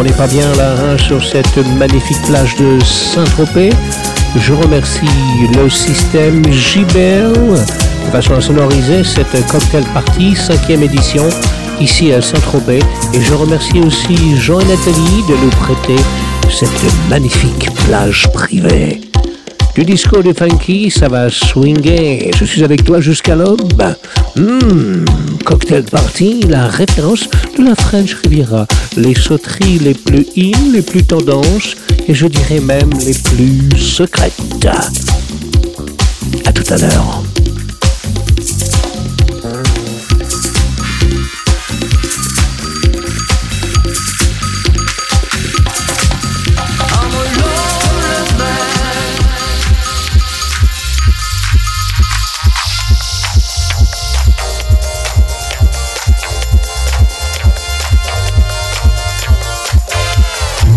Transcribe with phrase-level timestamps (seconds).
[0.00, 3.68] On n'est pas bien là hein, sur cette magnifique plage de Saint-Tropez.
[4.34, 5.04] Je remercie
[5.54, 11.28] le système JBL de façon à sonoriser cette cocktail party, cinquième édition,
[11.82, 12.80] ici à Saint-Tropez.
[13.12, 16.02] Et je remercie aussi Jean et Nathalie de nous prêter
[16.48, 19.09] cette magnifique plage privée.
[19.80, 22.30] Du disco de funky, ça va swinguer.
[22.36, 23.82] Je suis avec toi jusqu'à l'aube.
[24.36, 25.06] Hmm,
[25.42, 27.26] cocktail party, la référence
[27.56, 28.66] de la French Riviera.
[28.98, 31.76] Les sauteries les plus in, les plus tendances,
[32.06, 34.34] et je dirais même les plus secrètes.
[36.44, 37.29] À tout à l'heure.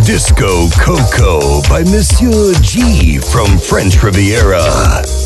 [0.05, 5.22] Disco Coco by Monsieur G from French Riviera.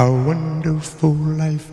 [0.00, 1.68] How wonderful life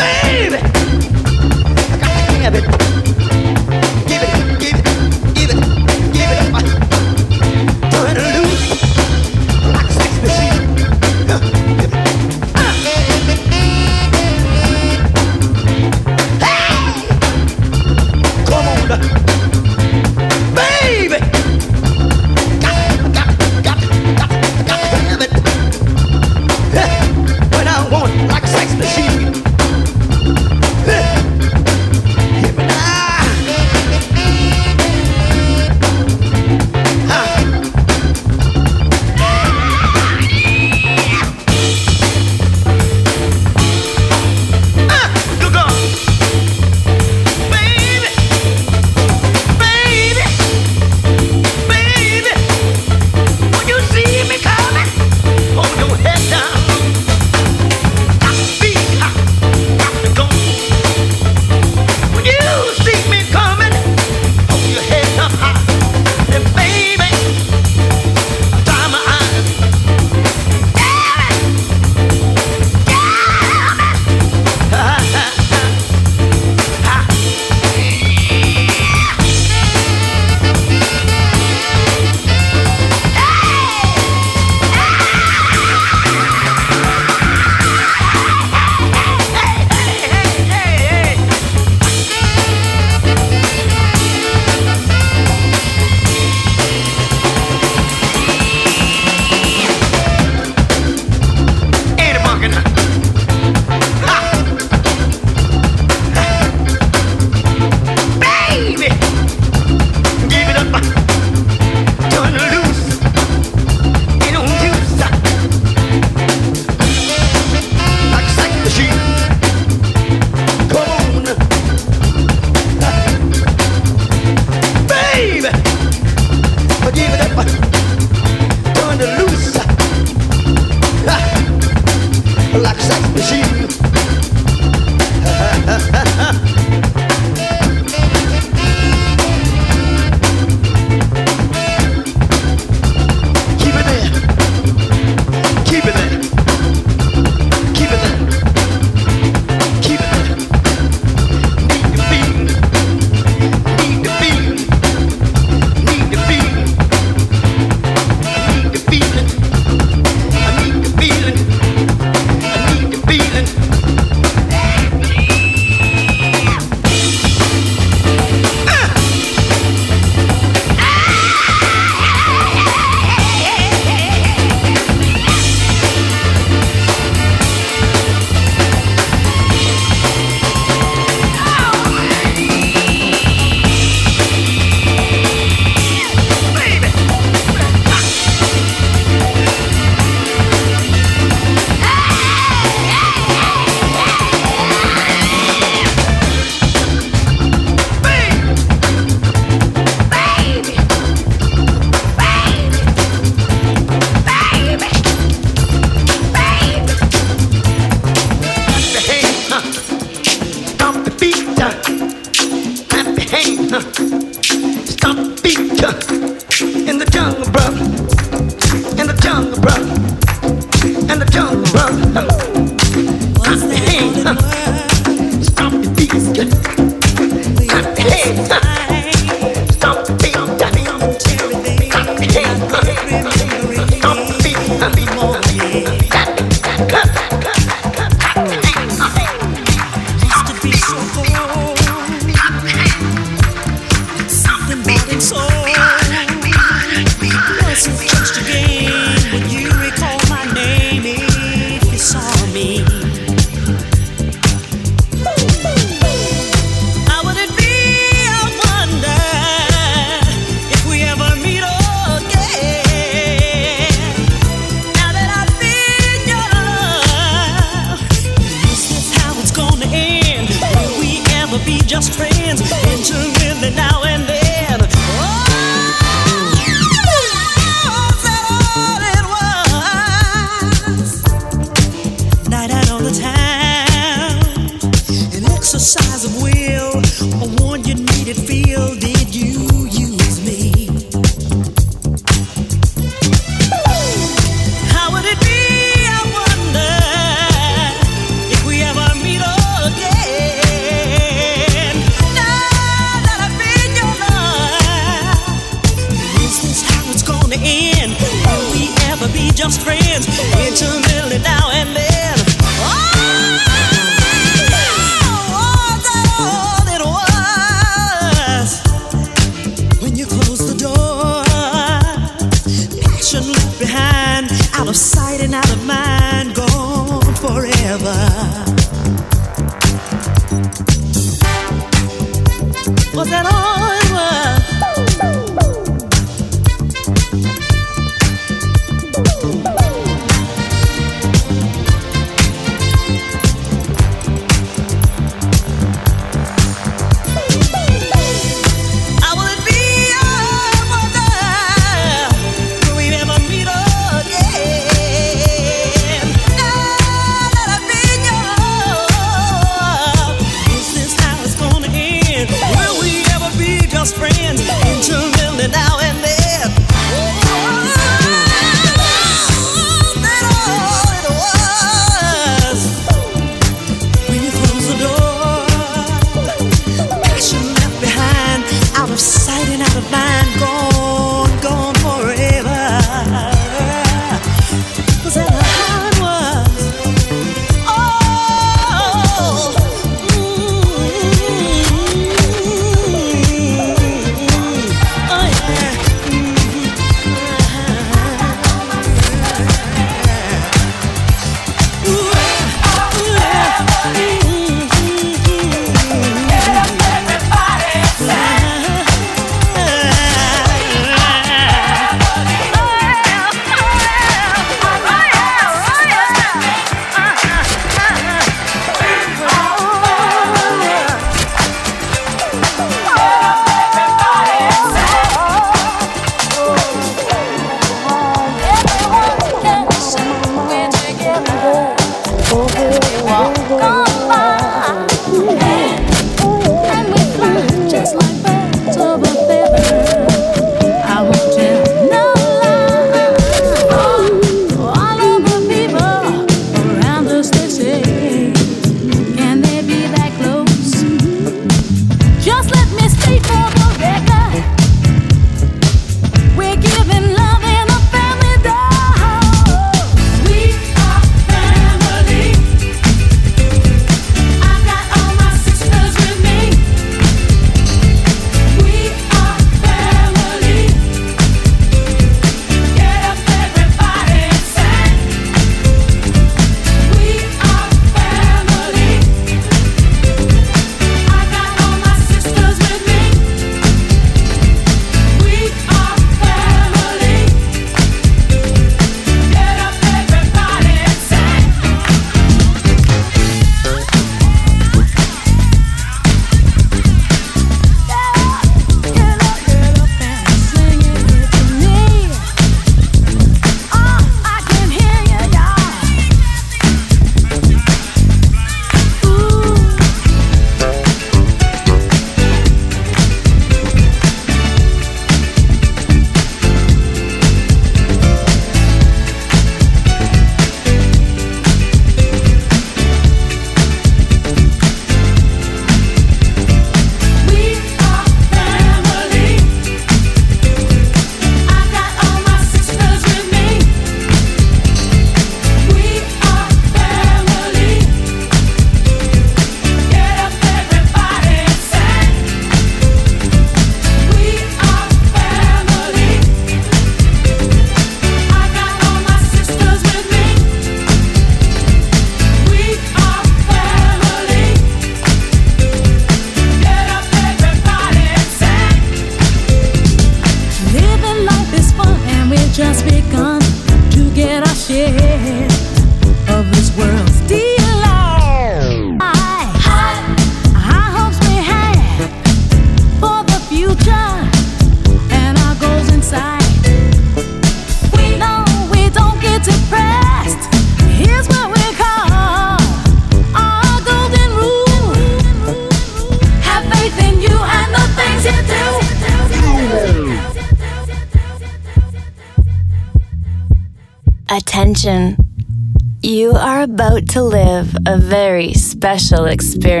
[599.21, 600.00] special experience.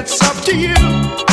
[0.00, 1.27] It's up to you.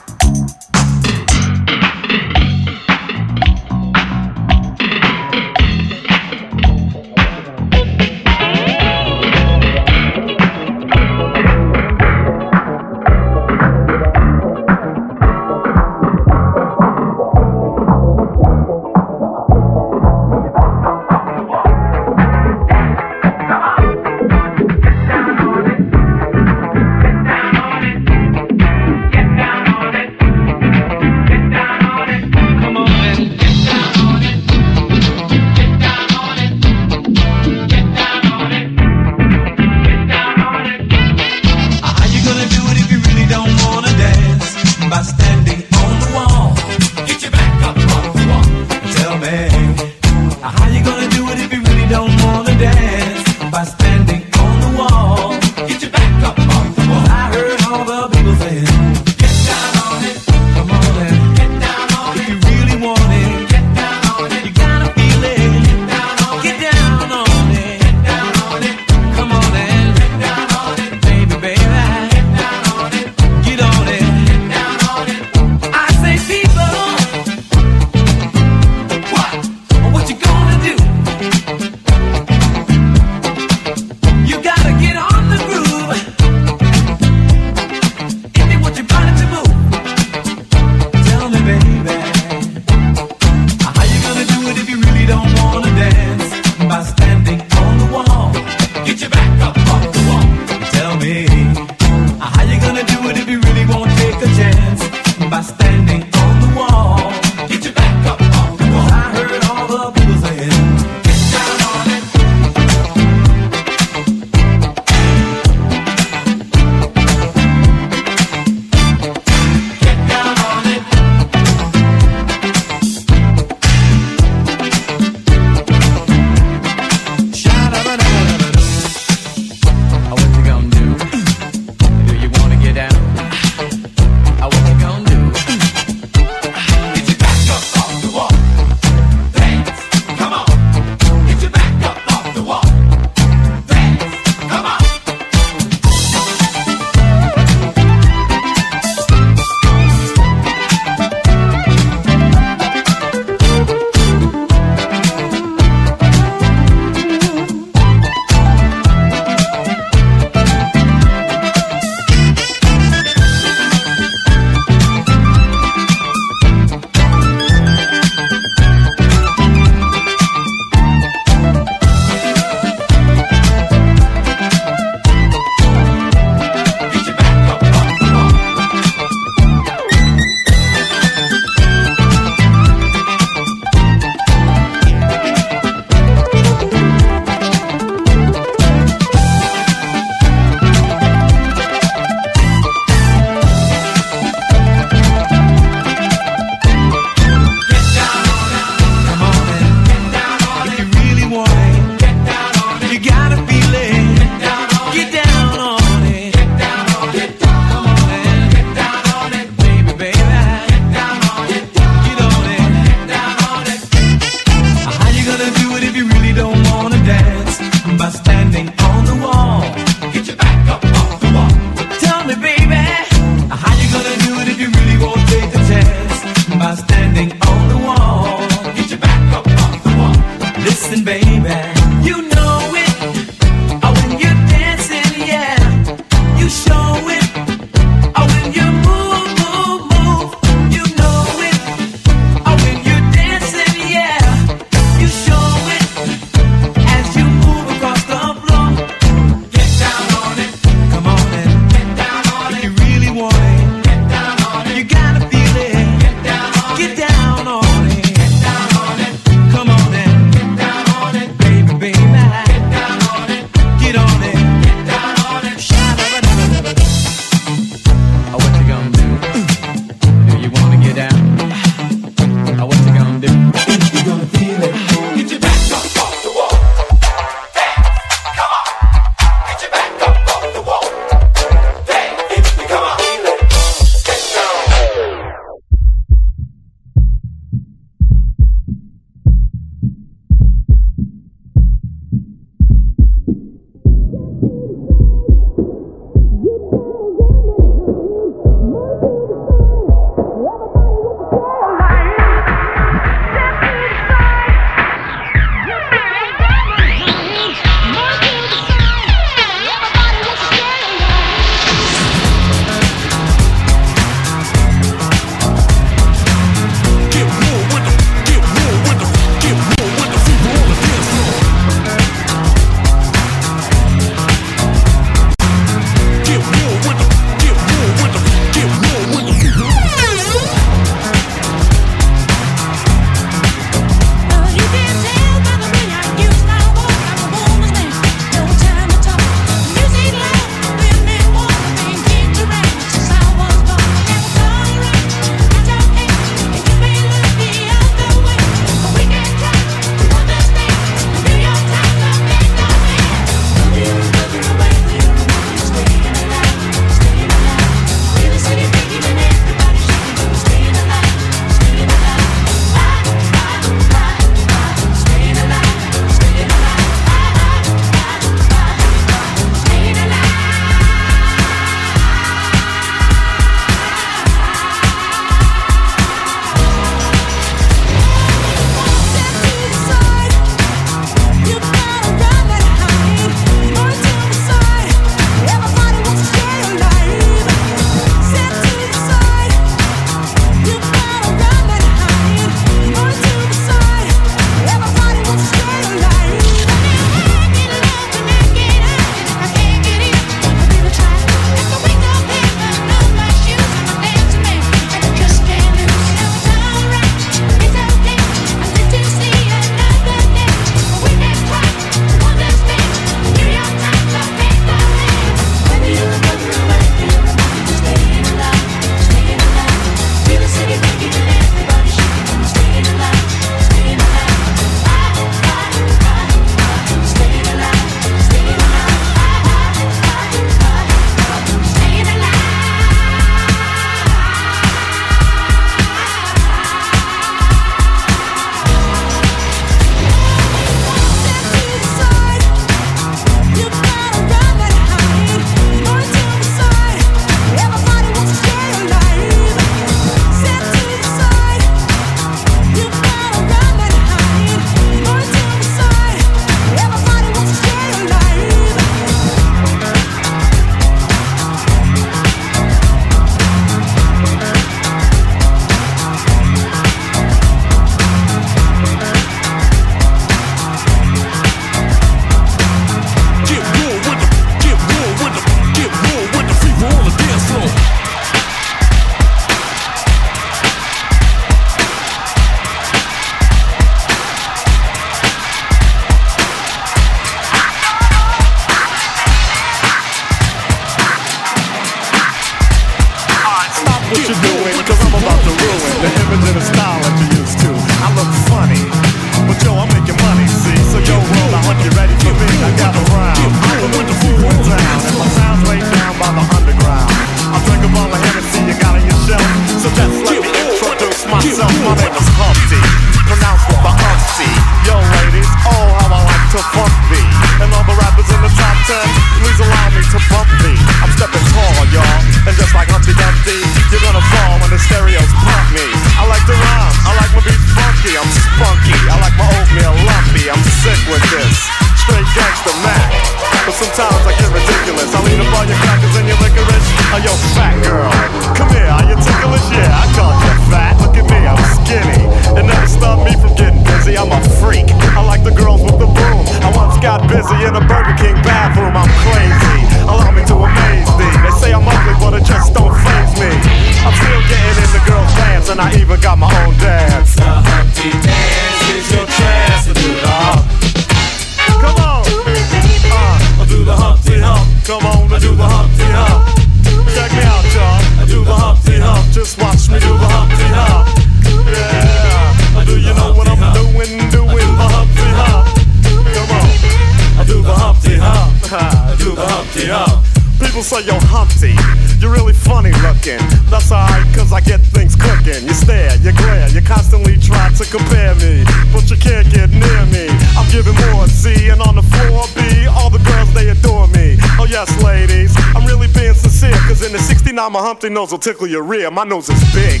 [597.62, 599.10] 69, my Humpty nose will tickle your rear.
[599.10, 600.00] My nose is big.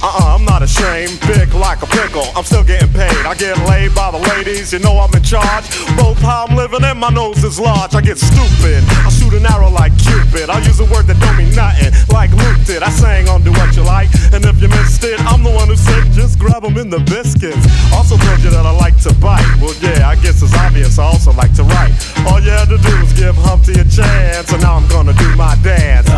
[0.00, 2.24] Uh-uh, I'm not ashamed, big like a pickle.
[2.36, 3.24] I'm still getting paid.
[3.24, 5.64] I get laid by the ladies, you know I'm in charge.
[5.96, 7.94] Both how I'm living and my nose is large.
[7.94, 8.84] I get stupid.
[9.04, 10.50] I shoot an arrow like Cupid.
[10.50, 12.82] I use a word that don't mean nothing, like looptid.
[12.82, 16.38] I sang on Doowutchyalike, and if you missed it, I'm the one who said just
[16.38, 17.64] grab 'em in the biscuits.
[17.92, 19.44] Also told you that I like to bite.
[19.60, 20.98] Well, yeah, I guess it's obvious.
[20.98, 21.92] I also like to write.
[22.28, 25.28] All you had to do was give Humpty a chance, and now I'm gonna do
[25.36, 26.13] my dance.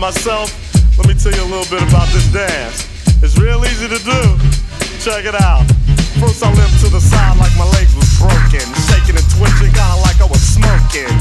[0.00, 0.48] myself,
[0.96, 2.88] let me tell you a little bit about this dance.
[3.20, 4.20] It's real easy to do.
[4.96, 5.68] Check it out.
[6.16, 10.00] First, I limped to the side like my legs was broken, shaking and twitching, kinda
[10.00, 11.12] like I was smoking.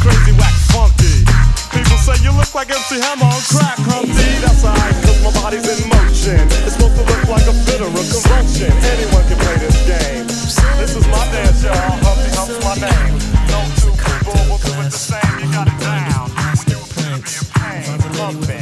[0.00, 1.28] Crazy, whack, funky.
[1.76, 4.28] People say you look like MC Hammer on crack, Humpty.
[4.40, 6.40] That's alright, cause my body's in motion.
[6.64, 8.72] It's supposed to look like a fit or a convulsion.
[8.96, 10.24] Anyone can play this game.
[10.80, 12.00] This is my dance, y'all.
[12.00, 13.41] Humpty Hump's my name.
[18.32, 18.61] You.